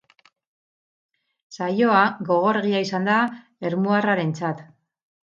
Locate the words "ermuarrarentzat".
3.71-4.65